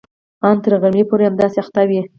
ان 0.47 0.55
تر 0.63 0.73
غرمې 0.81 1.03
پورې 1.09 1.23
همداسې 1.29 1.57
اخته 1.63 1.81
وي. 1.89 2.01